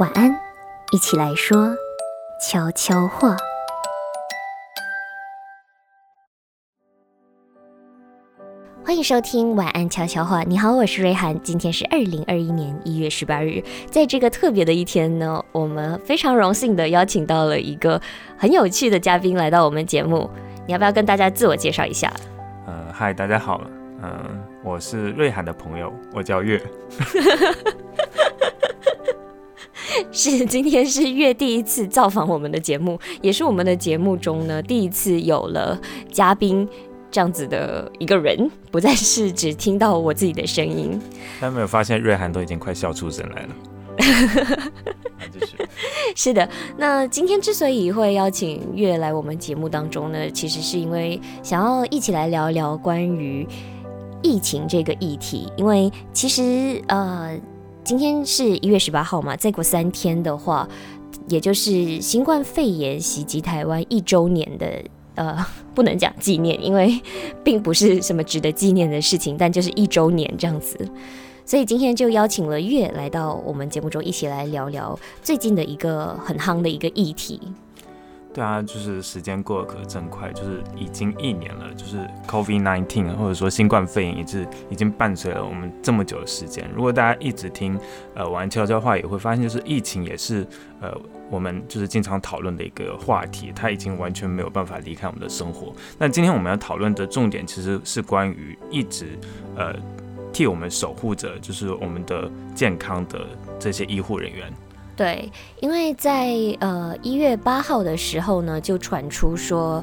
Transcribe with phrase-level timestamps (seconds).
[0.00, 0.34] 晚安，
[0.90, 1.76] 一起来说
[2.40, 3.36] 悄悄话。
[8.82, 10.42] 欢迎收听晚安悄悄话。
[10.44, 11.38] 你好，我是瑞涵。
[11.42, 18.00] 今天是二零二一年一月十八日，在这个特别的一天呢，我们非常荣幸的邀请到了一个
[18.38, 20.30] 很有趣的嘉宾来到我们节目。
[20.66, 22.10] 你要不要跟大家自我介绍一下？
[22.66, 23.60] 呃，嗨，大家好，
[24.02, 26.58] 嗯，我是瑞涵的朋友，我叫月。
[30.12, 35.78] 是，今天是月第一次造访我们的节目，也是我们的节目中呢第一次有了
[36.10, 36.68] 嘉宾
[37.10, 40.98] 这样子的一个人，不再是只听到我自己的声音。
[41.40, 43.48] 大家没有发现瑞涵都已经快笑出声来了？
[46.16, 53.46] 是的，那今天之所以会邀请月来我们节目当中呢，其实是因为想要一起来聊一聊关于
[54.22, 57.38] 疫情这个议题，因为其实呃。
[57.84, 60.68] 今天是一月十八号嘛，再过三天的话，
[61.28, 64.82] 也就是新冠肺炎袭击台湾一周年的，
[65.16, 67.00] 呃， 不能讲纪念，因为
[67.42, 70.78] 并不是什么值得纪念的事情，但就是一周年这样子。
[71.44, 77.40] 所以今天就邀请了月来到我们节目中，一起来聊聊最近的一个很夯的一个议题。
[78.34, 86.66] 对啊，就是时间过得可真快，就是已经一年了，就是 COVID-19 或者说新冠肺炎，也是已经伴随了我们这么久的时间。
[86.74, 87.78] 如果大家一直听
[88.14, 90.46] 呃玩悄悄话，也会发现，就是疫情也是
[90.80, 90.96] 呃
[91.30, 95.70] 我们就是经常讨论的一个话题，它已经完全没有办法离开我们的生活。
[95.98, 99.18] 那今天我们要讨论的重点，其实是关于一直
[99.56, 99.74] 呃
[100.32, 103.26] 替我们守护着就是我们的健康的
[103.58, 104.50] 这些医护人员。
[105.02, 106.28] 对，因为在
[106.60, 109.82] 呃一月八号的时候呢，就传出说，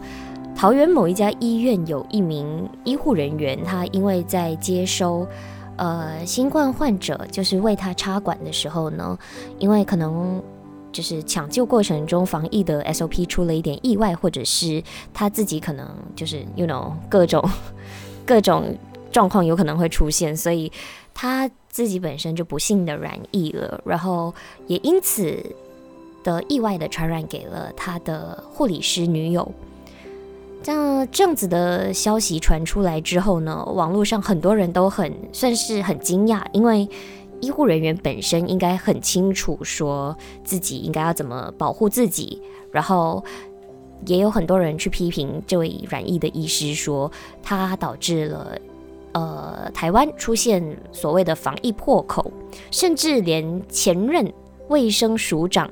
[0.56, 5.28] 桃园某一家医院有一名医护人员，他因为在接收
[5.76, 9.20] 呃新冠患者，就是为他插管的时候呢，
[9.58, 10.42] 因为可能
[10.94, 14.82] 就是抢救过程中防疫的 SOP 出了一点意外，或者是
[15.14, 15.86] 他自己可能
[16.16, 17.44] 就是 you know 各种
[18.26, 18.74] 各种
[19.12, 20.72] 状况有可能会出现，所以
[21.14, 21.52] 他。
[21.70, 24.34] 自己本身就不幸的染疫了，然后
[24.68, 25.44] 也因此
[26.24, 29.50] 的意外的传染给了他的护理师女友。
[30.62, 36.88] 这样这样子的消息传出来之后呢，网络上很多人都很算是很惊讶，因为
[37.40, 42.42] 医护人员本身应该很清楚说自己应该要怎么保护自己，
[42.72, 43.24] 然后
[44.06, 47.10] 也有很多人去批评这位染疫的医师，说
[47.42, 48.58] 他导致了。
[49.12, 52.32] 呃，台湾出现所谓的防疫破口，
[52.70, 54.32] 甚至连前任
[54.68, 55.68] 卫生署长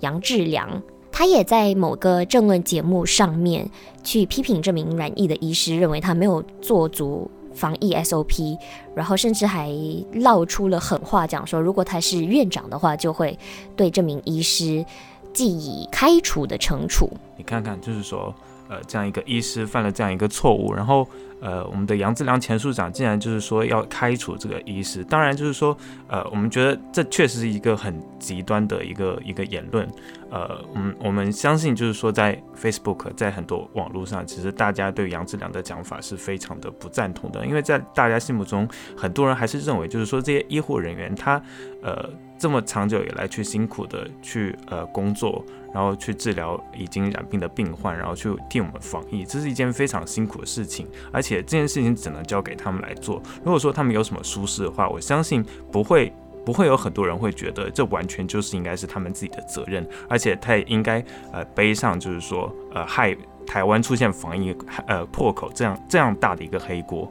[0.00, 3.70] 杨志良，他也在某个政论节目上面
[4.02, 8.58] 去批评这名染疫的医师，认为他没有做足防疫 SOP，
[8.92, 9.72] 然后甚至还
[10.12, 13.38] 闹出了狠话，讲说如果他是院长的话，就会
[13.76, 14.84] 对这名医师
[15.32, 17.08] 记以开除的惩处。
[17.36, 18.34] 你看看，就是说，
[18.68, 21.06] 呃，这样一个医师犯了这样一个错误，然后。
[21.40, 25.76] 呃，我们的杨志良前署长竟然就是说要开除这个医师，当然就是说，
[26.08, 29.88] 呃，我们觉得这确实是一个很极端的一个一个言论。
[30.30, 41.42] 呃，我们我们相信就是说，在 Facebook，在很多网络上，其实大家对杨志良的讲法是非常的不赞同的，因为在大家心目中，很多人还是认为就是说这些医护人员他
[41.82, 42.08] 呃
[42.38, 45.44] 这么长久以来去辛苦的去呃工作。
[45.72, 53.22] 然后去治疗已经染病的病患，然后去替我们防疫，这是一件非常辛苦的事情，而且且这件事情只能交给他们来做。
[53.44, 56.12] 如果说他们有什么疏失的话，我相信不会
[56.44, 64.56] 不会有很多人会觉得这完全就是应该是他们自己的责任，而且他也应该呃背上就是说呃害台湾出现防疫
[64.88, 67.08] 呃破口这样这样大的一个黑锅。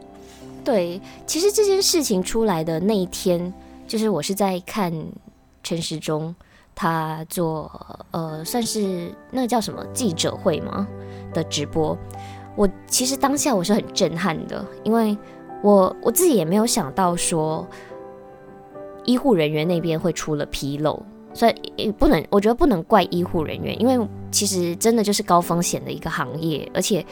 [0.66, 3.53] 对，其实这件事情出来的那一天，
[3.88, 4.94] 就是我是在看
[5.63, 6.36] 陈时中。
[6.75, 7.69] 他做
[8.12, 10.88] 呃，算是那个叫什么记者会吗
[11.34, 11.97] 的直播？
[12.59, 15.18] 我其实当下我是很震撼的，因为
[15.64, 17.66] 我我自己也没有想到说
[19.06, 21.01] 医护人员那边会出了纰漏，
[21.34, 21.48] 所
[21.78, 23.98] 以不能，我觉得不能怪医护人员，因为
[24.30, 27.06] 其实真的就是高风险的一个行业，而且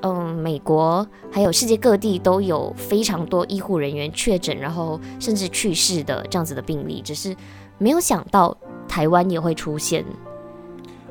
[0.00, 7.36] 嗯，美国还有世界各地都有非常多医护人员确诊，然后甚至去世的这样子的病例，只是
[7.76, 8.56] 没有想到。
[8.86, 10.04] 台湾也会出现，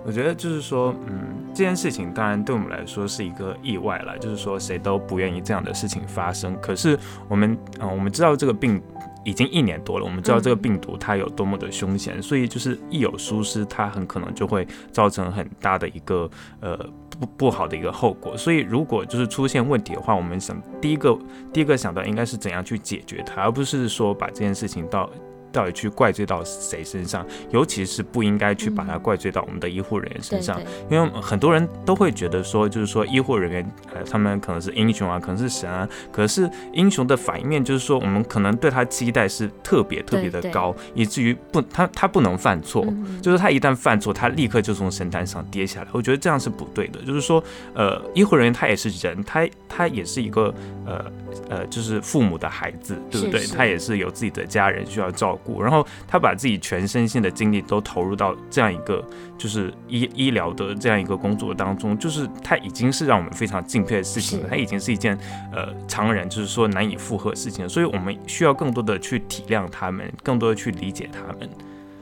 [0.05, 6.55] 我觉得就是说，嗯，这件事情当然对我们来说是一个意外了，就是说谁都不愿意这样的事情发生。
[6.61, 8.81] 可是我们，嗯，我们知道这个病
[9.23, 16.29] 已经一年多了，我们知道这个病毒它有多么的凶险，所以就是一有疏失，它很可能就会造成很大的一个
[16.59, 16.77] 呃
[17.19, 18.35] 不不好的一个后果。
[18.35, 21.17] 所以如果就是出现问题的话，我们想第一个
[21.53, 25.09] 第一个想到应该是怎样去解决它，而不是说把这件事情到。
[25.53, 30.59] 到底去怪罪到谁身上，尤其是不应该去把它怪罪到我们的医护人员身上，
[30.89, 42.85] 因为很多人都会觉得说，就是说医护人员呃，他们可能是英雄啊，可能是神啊，可是英雄的反面就是说，我们可能对他期待是特别特别的高，以至于不他他不能犯错，
[43.21, 45.87] 就是他一旦犯错，他立刻就从神坛上跌下来。
[45.91, 47.43] 我觉得这样是不对的，就是说
[47.75, 50.53] 呃，医护人员他也是人，他他也是一个
[50.85, 51.05] 呃
[51.49, 53.45] 呃，就是父母的孩子，对不对？
[53.47, 59.03] 他也是有自己的家人需要照顾，然后他把自己全身心的精力都投入到这样一个
[59.37, 65.17] 就是医医疗的这样一个工作当中，就是他已经是让我们非常敬佩的事情了，他已经是一件
[65.51, 71.49] 呃常人就是说难以负荷的事情，所以我们需要更多的去体谅他们，更多的去理解他们。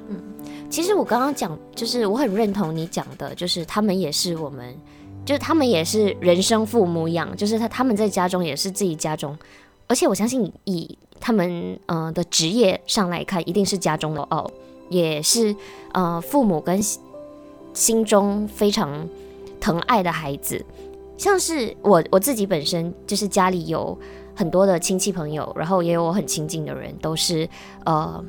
[0.10, 0.22] 嗯，
[0.70, 4.76] 其实我刚刚讲，就是我很认同你讲的，就是他们也是我们。
[5.24, 9.38] 就是他们也是人生父母养，就是他他们在家中也是自己家中，
[9.88, 14.52] 而且我相信以他们呃的职业上来看，一定是家中的哦，
[14.90, 15.56] 也是
[15.94, 16.82] 呃父母跟
[17.74, 19.08] 心中非常
[19.60, 20.66] 疼爱的孩子。
[21.18, 23.96] 像是我我自己本身就是家里有
[24.36, 27.48] 很多的亲戚朋友，然后也有我很亲近的人都是
[27.86, 28.22] 呃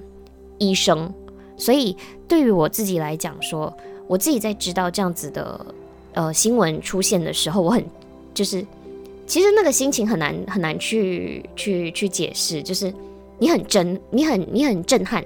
[0.58, 1.12] 医生，
[1.56, 1.96] 所以
[2.28, 3.74] 对于我自己来讲，说
[4.06, 5.58] 我自己在知道这样子的。
[6.14, 7.84] 呃，新闻出现的时候，我很
[8.34, 8.64] 就是，
[9.26, 12.92] 其实那个心情很难很难去去去解释，就是
[13.38, 15.24] 你很真，你很你很震撼，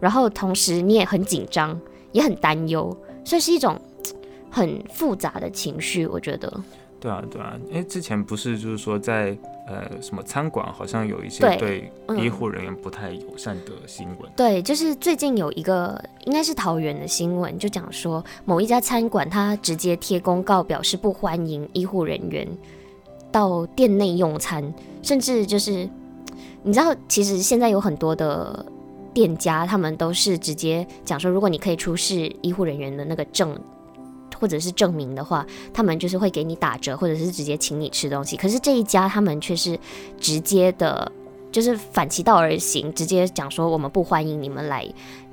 [0.00, 1.80] 然后同时你也很紧张，
[2.12, 3.80] 也很担忧，所以是一种
[4.50, 6.52] 很复杂的情绪，我觉得。
[7.04, 9.36] 对啊，对啊，哎之前不是就是说在
[9.68, 14.30] 呃什么餐馆好像有一些对医护人员不太友善的新闻。
[14.34, 22.48] 对，就是最近有一个应该是桃园的新闻，就讲说某一家餐馆他直接贴公告表示不欢迎医护人员
[23.30, 24.72] 到店内用餐，
[25.02, 25.86] 甚至就是
[26.62, 28.64] 你知道，其实现在有很多的
[29.12, 33.54] 店家他们都是直接讲说，如果你可以出示医护人员的那个证。
[34.38, 38.36] 或者是证明的话，他们就是会给你打折，或者是直接请你吃东西。
[38.36, 39.78] 可是这一家他们却是
[40.18, 41.10] 直接的，
[41.50, 44.86] 就是反其道而行，直接讲说我们不欢迎你们来。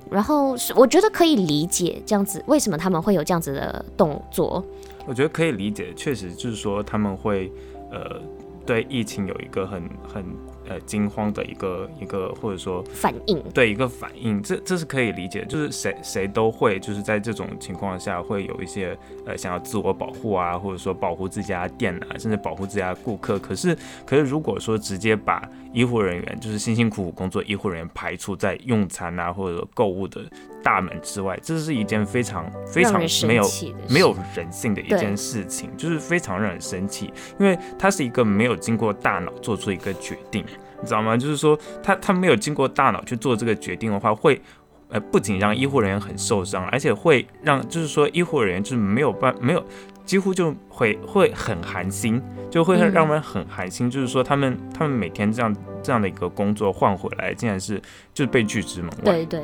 [0.09, 4.63] 然后我觉得可以理解这样子，为什么他们会有这样子的动作？
[5.07, 7.51] 我觉得可以理解，确实就是说他们会
[7.91, 8.21] 呃
[8.65, 10.25] 对疫情有一个很很。
[10.71, 23.37] 呃，惊慌的一个一个，或者说反应，对一个反应，这这是可以理解，就是谁谁都会，就是在这种情况下会有一些呃想要自我保护啊，或者说保护自家店啊，甚至保护自家顾客。
[23.37, 30.21] 可是可是如果说直接把医护人员，就是辛辛苦苦工作医护人员排除在用餐啊或者购物的
[30.63, 33.43] 大门之外，这是一件非常非常没有
[33.89, 40.45] 没有人性的一件事情，就是非常让人生气，因为它是一个没有经过大脑做出一个决定。
[40.81, 41.15] 你知道吗？
[41.15, 44.41] 就是说，他他没有经过大脑去做这个决定的话，会，
[44.89, 49.63] 呃，不仅让医护人员很受伤，而且会让，就是说，医护人员就是没有办，没有，
[50.05, 53.89] 几乎就会会很寒心，就会让人很寒心。
[53.89, 57.79] 就是说，他们他们每天这样这样的一个工作换回来，竟然是
[58.13, 59.13] 就是被拒之门外。
[59.13, 59.43] 对对，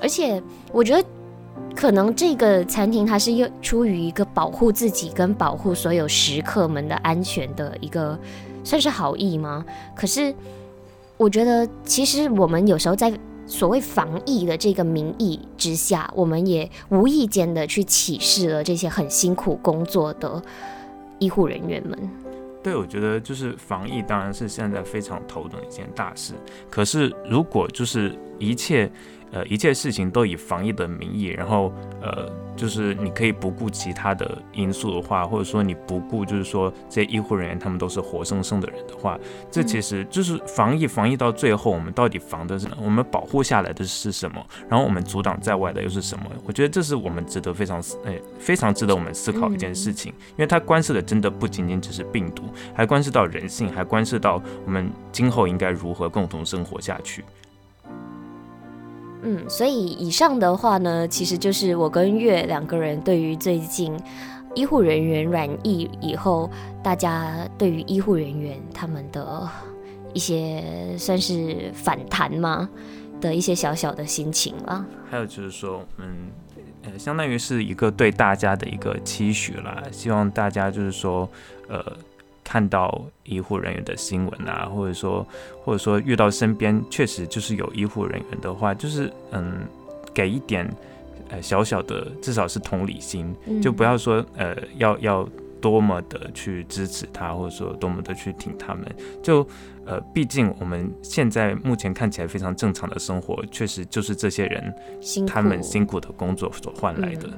[0.00, 0.40] 而且
[0.70, 1.04] 我觉得，
[1.74, 8.16] 可能这个餐厅它是又出于一个保护自己跟保护所有食客们的安全的一个，
[8.62, 9.64] 算是好意吗？
[9.96, 10.32] 可是。
[11.16, 13.12] 我觉得，其实我们有时候在
[13.46, 20.42] 所谓防疫的这个名义之下，我们也无意间的去歧视了这些很辛苦工作的
[21.18, 21.98] 医护人员们。
[22.62, 26.34] 对，我觉得就是防疫当然是现在非常头疼一件大事。
[26.70, 28.90] 可是如果就是一切。
[29.34, 39.18] 呃，一切事情都以防疫的名义，然后呃，就是你可以不顾其他的因素的话，或者说你不顾，就是说这些医护人员他们都是活生生的人的话，
[39.50, 40.86] 这其实就是防疫。
[40.94, 44.46] 防疫到最后，我们到底防的是我们保护下来的是什么？
[44.68, 46.24] 然后我们阻挡在外的又是什么？
[46.46, 57.24] 我觉得这是我们值得非常思，哎，非常值得我们思考一件事情，因为它关涉的真的不仅仅只是病毒，还关涉到人性，还关涉到我们今后应该如何共同生活下去。
[59.26, 63.98] 嗯，所以以上的话呢，其实就是我跟月两个人对于最近
[64.54, 66.50] 医护人员染疫以后，
[66.82, 69.48] 大家对于医护人员他们的
[70.12, 70.62] 一些
[70.98, 72.68] 算是反弹吗
[73.20, 74.86] 的一些小小的心情了。
[75.10, 76.30] 还有就是说，嗯，
[76.82, 81.28] 呃，相当于是一个对大家的一个期许啦，希望大家就是说，
[81.68, 81.82] 呃。
[82.54, 85.26] 看到医护人员的新闻啊，或者说，
[85.64, 89.66] 或者说遇到身边确实就是有医护人员的话，就是嗯，
[90.14, 90.72] 给一点
[91.30, 95.28] 呃小小的，至少是同理心，就不要说呃要要
[95.60, 98.84] 多么的去支持他，或者说多么的去挺他们。
[99.20, 99.44] 就
[99.84, 104.72] 呃，毕竟我们现在目前看起来非常正常的生活，确实就是这些人
[105.26, 107.28] 他们辛苦的工作所换来的。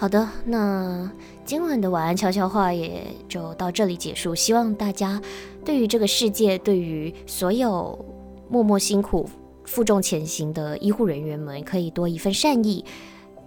[0.00, 1.12] 好的，那
[1.44, 4.34] 今晚的晚安悄悄话也就到这里结束。
[4.34, 5.20] 希望大家
[5.62, 8.02] 对于这个世界，对于所有
[8.48, 9.28] 默默辛苦、
[9.66, 12.82] 负重前行的医护人员们，可以多一份善意，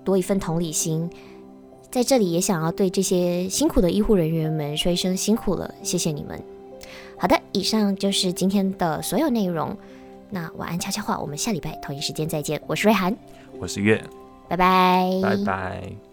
[0.04, 1.10] 多一份同理心。
[1.90, 6.40] 在这里也想要对这些辛苦的医护人员们说一声辛苦了，谢谢你们。
[7.18, 9.76] 好的，以上就是今天的所有内容。
[10.30, 12.62] 那晚安悄悄话，我们下礼拜同一时间再见。
[12.68, 13.18] 我是瑞涵，
[13.60, 14.00] 我是月，
[14.48, 16.13] 拜拜，拜拜。